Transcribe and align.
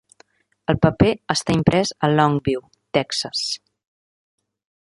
El 0.71 0.77
paper 0.85 1.09
està 1.33 1.57
imprès 1.59 1.93
a 2.07 2.11
Longview, 2.15 2.65
Texas. 2.99 3.45